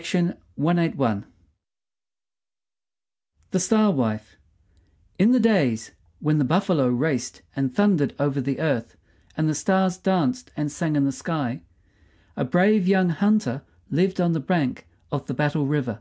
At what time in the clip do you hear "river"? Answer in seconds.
15.66-16.00